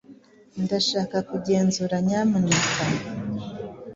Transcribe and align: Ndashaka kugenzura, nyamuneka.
Ndashaka 0.63 1.17
kugenzura, 1.29 1.95
nyamuneka. 2.07 2.83